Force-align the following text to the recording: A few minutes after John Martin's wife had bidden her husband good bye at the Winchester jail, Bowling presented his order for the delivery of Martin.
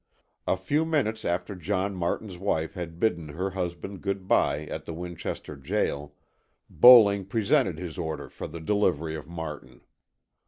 A 0.47 0.57
few 0.57 0.83
minutes 0.83 1.23
after 1.25 1.53
John 1.53 1.93
Martin's 1.93 2.39
wife 2.39 2.73
had 2.73 2.99
bidden 2.99 3.27
her 3.29 3.51
husband 3.51 4.01
good 4.01 4.27
bye 4.27 4.65
at 4.65 4.85
the 4.85 4.95
Winchester 4.95 5.55
jail, 5.55 6.15
Bowling 6.71 7.23
presented 7.23 7.77
his 7.77 7.99
order 7.99 8.27
for 8.27 8.47
the 8.47 8.61
delivery 8.61 9.13
of 9.13 9.27
Martin. 9.27 9.81